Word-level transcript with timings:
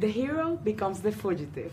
The 0.00 0.08
hero 0.08 0.56
becomes 0.56 1.00
the 1.00 1.12
fugitive. 1.12 1.72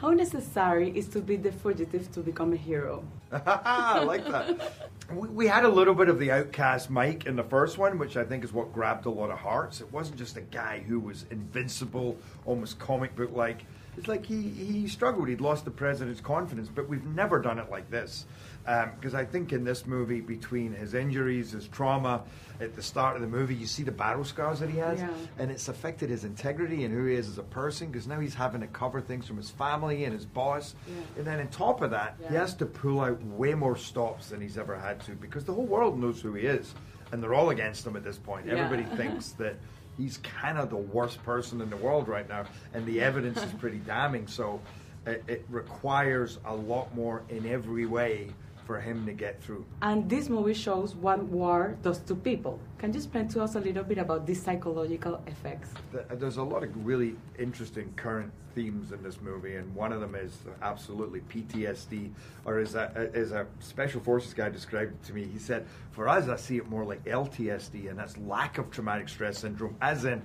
How 0.00 0.10
necessary 0.10 0.90
is 0.98 1.06
to 1.10 1.20
be 1.20 1.36
the 1.36 1.52
fugitive 1.52 2.10
to 2.10 2.20
become 2.20 2.52
a 2.52 2.56
hero? 2.56 3.04
I 3.32 4.02
like 4.02 4.26
that. 4.26 4.90
We, 5.12 5.28
we 5.28 5.46
had 5.46 5.64
a 5.64 5.68
little 5.68 5.94
bit 5.94 6.08
of 6.08 6.18
the 6.18 6.32
outcast 6.32 6.90
Mike 6.90 7.26
in 7.26 7.36
the 7.36 7.44
first 7.44 7.78
one, 7.78 7.96
which 7.96 8.16
I 8.16 8.24
think 8.24 8.42
is 8.42 8.52
what 8.52 8.72
grabbed 8.72 9.06
a 9.06 9.10
lot 9.10 9.30
of 9.30 9.38
hearts. 9.38 9.80
It 9.80 9.92
wasn't 9.92 10.18
just 10.18 10.36
a 10.36 10.40
guy 10.40 10.80
who 10.80 10.98
was 10.98 11.24
invincible, 11.30 12.16
almost 12.46 12.80
comic 12.80 13.14
book 13.14 13.30
like. 13.32 13.64
It's 13.98 14.06
like 14.06 14.24
he, 14.24 14.42
he 14.48 14.86
struggled. 14.86 15.28
He'd 15.28 15.40
lost 15.40 15.64
the 15.64 15.72
president's 15.72 16.20
confidence, 16.20 16.68
but 16.72 16.88
we've 16.88 17.04
never 17.04 17.40
done 17.40 17.58
it 17.58 17.68
like 17.68 17.90
this. 17.90 18.26
Because 18.64 19.14
um, 19.14 19.20
I 19.20 19.24
think 19.24 19.52
in 19.52 19.64
this 19.64 19.86
movie, 19.86 20.20
between 20.20 20.72
his 20.72 20.94
injuries, 20.94 21.50
his 21.52 21.66
trauma, 21.66 22.22
at 22.60 22.76
the 22.76 22.82
start 22.82 23.16
of 23.16 23.22
the 23.22 23.28
movie, 23.28 23.54
you 23.54 23.66
see 23.66 23.82
the 23.82 23.90
battle 23.90 24.24
scars 24.24 24.60
that 24.60 24.68
he 24.70 24.78
has, 24.78 25.00
Yeah. 25.00 25.08
and 25.38 25.50
it's 25.50 25.68
affected 25.68 26.10
his 26.10 26.24
integrity 26.24 26.84
and 26.84 26.94
who 26.94 27.06
he 27.06 27.14
is 27.16 27.28
as 27.28 27.38
a 27.38 27.42
person. 27.42 27.88
Because 27.90 28.06
now 28.06 28.20
he's 28.20 28.34
having 28.34 28.60
to 28.60 28.66
cover 28.68 29.00
things 29.00 29.26
from 29.26 29.36
his 29.36 29.50
family 29.50 30.04
and 30.04 30.12
his 30.14 30.26
boss, 30.26 30.74
Yeah. 30.86 30.94
and 31.16 31.26
then 31.26 31.40
on 31.40 31.48
top 31.48 31.82
of 31.82 31.90
that, 31.90 32.16
he 32.28 32.34
has 32.36 32.54
to 32.54 32.66
pull 32.66 33.00
out 33.00 33.20
way 33.24 33.54
more 33.54 33.76
stops 33.76 34.28
than 34.28 34.40
he's 34.40 34.58
ever 34.58 34.78
had 34.78 35.00
to 35.06 35.12
because 35.12 35.44
the 35.44 35.54
whole 35.54 35.66
world 35.66 35.98
knows 35.98 36.20
who 36.20 36.34
he 36.34 36.46
is, 36.46 36.74
and 37.10 37.20
they're 37.22 37.34
all 37.34 37.50
against 37.50 37.84
him 37.86 37.96
at 37.96 38.04
this 38.04 38.18
point. 38.18 38.46
Yeah. 38.46 38.54
Everybody 38.56 38.84
thinks 38.96 39.30
that 39.38 39.56
he's 39.98 40.18
kind 40.18 40.56
of 40.56 40.70
the 40.70 40.76
worst 40.76 41.22
person 41.24 41.60
in 41.60 41.68
the 41.68 41.76
world 41.76 42.08
right 42.08 42.28
now, 42.28 42.46
and 42.72 42.86
the 42.86 43.00
evidence 43.00 43.42
is 43.42 43.52
pretty 43.54 43.78
damning. 43.78 44.26
So 44.26 44.60
it, 45.06 45.22
it 45.26 45.44
requires 45.50 46.38
a 46.46 46.54
lot 46.54 46.94
more 46.94 47.22
in 47.28 47.46
every 47.46 47.84
way 47.84 48.30
for 48.68 48.78
him 48.78 49.06
to 49.06 49.14
get 49.14 49.42
through. 49.42 49.64
And 49.80 50.10
this 50.10 50.28
movie 50.28 50.52
shows 50.52 50.94
what 50.94 51.24
war 51.24 51.74
does 51.82 52.00
to 52.00 52.14
people. 52.14 52.60
Can 52.78 52.92
you 52.92 52.98
explain 52.98 53.26
to 53.28 53.42
us 53.42 53.54
a 53.54 53.60
little 53.60 53.82
bit 53.82 53.96
about 53.96 54.26
these 54.26 54.42
psychological 54.42 55.22
effects? 55.26 55.70
Uh, 55.94 56.14
there's 56.16 56.36
a 56.36 56.42
lot 56.42 56.62
of 56.62 56.70
really 56.86 57.16
interesting 57.38 57.90
current 57.96 58.30
themes 58.54 58.92
in 58.92 59.02
this 59.02 59.22
movie, 59.22 59.56
and 59.56 59.74
one 59.74 59.90
of 59.90 60.02
them 60.02 60.14
is 60.14 60.36
absolutely 60.60 61.20
PTSD, 61.30 62.10
or 62.44 62.58
as 62.58 62.74
a, 62.74 62.92
uh, 62.94 63.18
as 63.18 63.32
a 63.32 63.46
special 63.60 64.02
forces 64.02 64.34
guy 64.34 64.50
described 64.50 64.92
it 64.92 65.02
to 65.06 65.14
me, 65.14 65.24
he 65.24 65.38
said, 65.38 65.64
"For 65.92 66.06
us, 66.06 66.28
I 66.28 66.36
see 66.36 66.58
it 66.58 66.68
more 66.68 66.84
like 66.84 67.02
LTSD, 67.06 67.88
and 67.88 67.98
that's 67.98 68.18
lack 68.18 68.58
of 68.58 68.70
traumatic 68.70 69.08
stress 69.08 69.38
syndrome, 69.38 69.76
as 69.80 70.04
in 70.04 70.20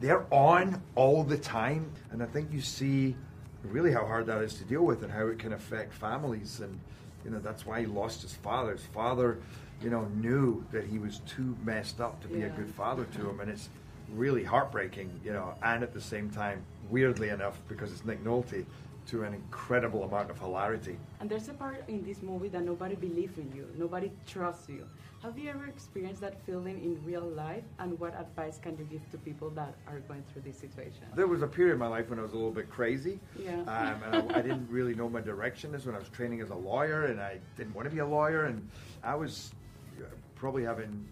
they're 0.00 0.24
on 0.32 0.80
all 0.94 1.24
the 1.24 1.36
time, 1.38 1.90
and 2.12 2.22
I 2.22 2.26
think 2.26 2.52
you 2.52 2.60
see 2.60 3.16
really 3.64 3.90
how 3.90 4.06
hard 4.06 4.26
that 4.26 4.40
is 4.40 4.54
to 4.54 4.64
deal 4.64 4.84
with 4.84 5.02
and 5.02 5.10
how 5.10 5.26
it 5.26 5.40
can 5.40 5.52
affect 5.52 5.92
families 5.92 6.60
and." 6.60 6.78
You 7.24 7.30
know 7.30 7.38
that's 7.40 7.66
why 7.66 7.80
he 7.80 7.86
lost 7.86 8.22
his 8.22 8.34
father. 8.34 8.72
His 8.72 8.86
father, 8.86 9.38
you 9.82 9.90
know, 9.90 10.06
knew 10.16 10.64
that 10.72 10.84
he 10.84 10.98
was 10.98 11.20
too 11.20 11.56
messed 11.64 12.00
up 12.00 12.20
to 12.22 12.28
be 12.28 12.42
a 12.42 12.48
good 12.50 12.72
father 12.74 13.04
to 13.04 13.30
him, 13.30 13.40
and 13.40 13.50
it's 13.50 13.68
really 14.14 14.44
heartbreaking, 14.44 15.10
you 15.24 15.32
know, 15.32 15.54
and 15.62 15.82
at 15.82 15.92
the 15.92 16.00
same 16.00 16.30
time, 16.30 16.62
weirdly 16.90 17.28
enough, 17.28 17.60
because 17.68 17.92
it's 17.92 18.04
Nick 18.04 18.22
Nolte, 18.24 18.64
to 19.08 19.22
an 19.22 19.32
incredible 19.32 20.02
amount 20.04 20.30
of 20.30 20.38
hilarity. 20.38 20.98
And 21.20 21.30
there's 21.30 21.48
a 21.48 21.54
part 21.54 21.82
in 21.88 22.04
this 22.04 22.20
movie 22.22 22.48
that 22.48 22.62
nobody 22.62 22.94
believes 22.94 23.38
in 23.38 23.50
you, 23.56 23.66
nobody 23.78 24.10
trusts 24.26 24.68
you. 24.68 24.84
Have 25.22 25.38
you 25.38 25.48
ever 25.48 25.64
experienced 25.66 26.20
that 26.20 26.40
feeling 26.44 26.76
in 26.84 27.02
real 27.04 27.22
life? 27.22 27.64
And 27.80 27.98
what 27.98 28.14
advice 28.20 28.58
can 28.58 28.76
you 28.76 28.84
give 28.84 29.10
to 29.10 29.18
people 29.18 29.50
that 29.50 29.74
are 29.88 30.00
going 30.00 30.22
through 30.30 30.42
this 30.42 30.58
situation? 30.58 31.04
There 31.16 31.26
was 31.26 31.40
a 31.42 31.46
period 31.46 31.72
in 31.72 31.78
my 31.78 31.88
life 31.88 32.10
when 32.10 32.18
I 32.18 32.22
was 32.22 32.32
a 32.32 32.36
little 32.36 32.52
bit 32.52 32.70
crazy, 32.70 33.18
Yeah. 33.36 33.60
um, 33.62 34.02
and 34.12 34.32
I, 34.32 34.38
I 34.38 34.42
didn't 34.42 34.68
really 34.70 34.94
know 34.94 35.08
my 35.08 35.22
direction. 35.22 35.72
This 35.72 35.86
when 35.86 35.94
I 35.94 35.98
was 35.98 36.10
training 36.10 36.40
as 36.42 36.50
a 36.50 36.54
lawyer, 36.54 37.06
and 37.06 37.18
I 37.20 37.38
didn't 37.56 37.74
want 37.74 37.88
to 37.88 37.94
be 37.94 38.00
a 38.00 38.06
lawyer, 38.06 38.44
and 38.44 38.68
I 39.02 39.14
was 39.14 39.52
uh, 39.98 40.04
probably 40.36 40.64
having 40.64 41.08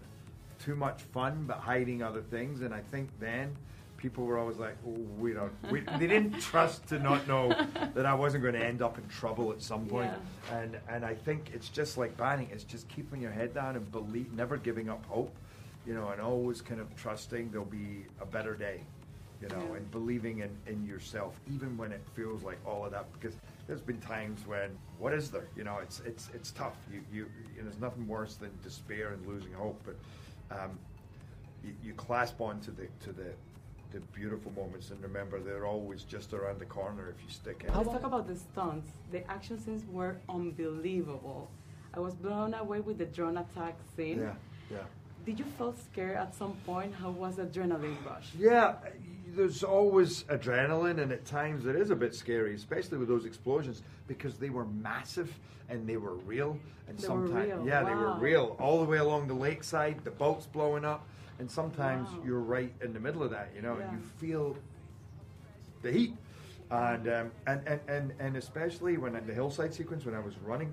too 0.66 0.74
much 0.76 1.02
fun 1.02 1.44
but 1.46 1.58
hiding 1.58 2.02
other 2.02 2.20
things. 2.22 2.60
And 2.60 2.74
I 2.74 2.80
think 2.90 3.08
then 3.20 3.56
people 3.96 4.24
were 4.24 4.38
always 4.38 4.58
like, 4.58 4.76
oh, 4.86 4.98
"We 5.18 5.32
don't." 5.32 5.52
We, 5.70 5.80
they 5.98 6.06
didn't 6.08 6.40
trust 6.40 6.86
to 6.88 6.98
not 6.98 7.26
know 7.28 7.48
that 7.94 8.04
I 8.04 8.14
wasn't 8.14 8.42
going 8.42 8.54
to 8.54 8.64
end 8.64 8.82
up 8.82 8.98
in 8.98 9.06
trouble 9.08 9.52
at 9.52 9.62
some 9.62 9.86
point. 9.86 10.12
And 10.52 10.76
and 10.88 11.04
I 11.04 11.14
think 11.14 11.50
it's 11.54 11.68
just 11.68 11.96
like 11.96 12.16
Banning. 12.16 12.48
It's 12.52 12.64
just 12.64 12.88
keeping 12.88 13.20
your 13.22 13.30
head 13.30 13.54
down 13.54 13.76
and 13.76 13.90
believe, 13.92 14.32
never 14.32 14.56
giving 14.56 14.88
up 14.90 15.04
hope. 15.06 15.34
You 15.86 15.94
know, 15.94 16.08
and 16.08 16.20
always 16.20 16.60
kind 16.60 16.80
of 16.80 16.88
trusting 16.96 17.50
there'll 17.52 17.64
be 17.64 18.04
a 18.20 18.26
better 18.26 18.54
day 18.54 18.80
you 19.42 19.48
know, 19.48 19.62
Yeah. 19.70 19.76
and 19.76 19.90
believing 19.90 20.38
in, 20.38 20.50
in 20.66 20.86
yourself, 20.86 21.38
even 21.54 21.76
when 21.76 21.92
it 21.92 22.00
feels 22.14 22.42
like 22.42 22.58
all 22.66 22.86
of 22.86 22.90
that. 22.92 23.04
Because 23.12 23.36
there's 23.66 23.82
been 23.82 24.00
times 24.00 24.46
when, 24.46 24.70
what 24.98 25.12
is 25.12 25.30
there? 25.30 25.46
You 25.54 25.62
know, 25.64 25.78
it's 25.82 26.00
it's 26.06 26.28
it's 26.34 26.50
tough. 26.52 26.76
You 26.92 27.00
you, 27.12 27.26
you 27.54 27.58
know, 27.62 27.68
there's 27.68 27.78
nothing 27.80 28.08
worse 28.08 28.34
than 28.36 28.50
despair 28.64 29.12
and 29.12 29.26
losing 29.28 29.52
hope. 29.52 29.78
But 29.84 29.96
um, 30.50 30.78
you, 31.64 31.74
you 31.82 31.94
clasp 31.94 32.40
on 32.40 32.60
to 32.60 32.70
the 32.70 32.88
to 33.00 33.12
the 33.12 33.32
the 33.92 34.00
beautiful 34.12 34.52
moments 34.52 34.90
and 34.90 35.00
remember 35.00 35.38
they're 35.40 35.66
always 35.66 36.02
just 36.02 36.32
around 36.32 36.58
the 36.58 36.64
corner 36.66 37.08
if 37.08 37.22
you 37.24 37.30
stick 37.30 37.64
in. 37.66 37.72
Let's 37.72 37.88
talk 37.88 38.04
about 38.04 38.26
the 38.26 38.36
stunts. 38.36 38.90
The 39.12 39.28
action 39.30 39.60
scenes 39.60 39.84
were 39.90 40.16
unbelievable. 40.28 41.50
I 41.94 42.00
was 42.00 42.14
blown 42.14 42.52
away 42.54 42.80
with 42.80 42.98
the 42.98 43.06
drone 43.06 43.38
attack 43.38 43.78
scene. 43.96 44.18
Yeah, 44.20 44.34
yeah. 44.70 44.78
Did 45.26 45.40
you 45.40 45.44
feel 45.58 45.74
scared 45.74 46.16
at 46.16 46.34
some 46.36 46.52
point? 46.64 46.94
How 46.94 47.10
was 47.10 47.34
the 47.34 47.46
adrenaline 47.46 47.96
rush? 48.06 48.28
Yeah, 48.38 48.76
there's 49.34 49.64
always 49.64 50.22
adrenaline, 50.24 51.00
and 51.02 51.10
at 51.10 51.24
times 51.24 51.66
it 51.66 51.74
is 51.74 51.90
a 51.90 51.96
bit 51.96 52.14
scary, 52.14 52.54
especially 52.54 52.98
with 52.98 53.08
those 53.08 53.24
explosions, 53.24 53.82
because 54.06 54.36
they 54.38 54.50
were 54.50 54.66
massive 54.66 55.36
and 55.68 55.84
they 55.84 55.96
were 55.96 56.14
real. 56.14 56.56
And 56.88 56.96
They 56.96 57.02
sometimes, 57.02 57.48
real, 57.48 57.66
yeah, 57.66 57.82
they 57.82 57.94
were 57.94 58.14
real 58.14 58.56
all 58.60 58.78
the 58.78 58.84
way 58.84 58.98
along 58.98 59.26
the 59.26 59.34
lakeside. 59.34 60.04
The 60.04 60.12
boats 60.12 60.46
blowing 60.46 60.84
up, 60.84 61.04
and 61.40 61.50
sometimes 61.50 62.08
Wow. 62.08 62.22
you're 62.24 62.40
right 62.40 62.72
in 62.80 62.92
the 62.92 63.00
middle 63.00 63.24
of 63.24 63.30
that, 63.32 63.50
you 63.52 63.62
know, 63.62 63.76
Yeah. 63.76 63.88
and 63.90 63.98
you 64.00 64.06
feel 64.18 64.56
the 65.82 65.90
heat. 65.90 66.14
And, 66.70 67.08
um, 67.08 67.30
and, 67.48 67.66
and, 67.66 67.80
and, 67.88 68.12
and 68.20 68.36
especially 68.36 68.96
when 68.96 69.16
in 69.16 69.26
the 69.26 69.34
hillside 69.34 69.74
sequence 69.74 70.04
when 70.04 70.14
I 70.14 70.20
was 70.20 70.38
running, 70.38 70.72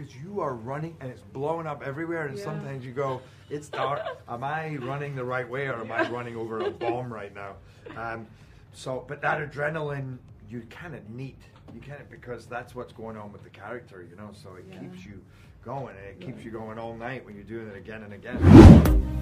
because 0.00 0.16
you 0.16 0.40
are 0.40 0.54
running 0.54 0.96
and 1.00 1.10
it's 1.10 1.20
blowing 1.20 1.66
up 1.66 1.82
everywhere, 1.82 2.26
and 2.26 2.36
Yeah. 2.36 2.44
sometimes 2.44 2.84
you 2.84 2.92
go, 2.92 3.20
"It's 3.50 3.68
dark. 3.68 4.00
am 4.28 4.44
I 4.44 4.76
running 4.76 5.14
the 5.14 5.24
right 5.24 5.48
way, 5.48 5.66
or 5.68 5.74
am 5.74 5.92
I 5.92 6.08
running 6.08 6.36
over 6.36 6.60
a 6.60 6.70
bomb 6.70 7.12
right 7.12 7.34
now?" 7.34 7.56
Um, 7.96 8.26
so, 8.72 9.04
but 9.06 9.20
that 9.22 9.40
adrenaline, 9.40 10.18
you 10.48 10.62
kind 10.70 10.94
of 10.94 11.08
need. 11.10 11.36
You 11.74 11.80
of 12.00 12.10
because 12.10 12.46
that's 12.46 12.74
what's 12.74 12.92
going 12.92 13.16
on 13.16 13.32
with 13.32 13.44
the 13.44 13.50
character, 13.50 14.02
you 14.08 14.16
know. 14.16 14.30
So 14.32 14.54
it 14.56 14.64
Yeah. 14.70 14.80
keeps 14.80 15.04
you 15.04 15.20
going, 15.64 15.96
and 15.96 16.06
it 16.06 16.20
keeps 16.20 16.44
you 16.44 16.50
going 16.50 16.78
all 16.78 16.96
night 16.96 17.24
when 17.24 17.34
you're 17.34 17.44
doing 17.44 17.68
it 17.68 17.76
again 17.76 18.02
and 18.02 18.14
again. 18.14 19.19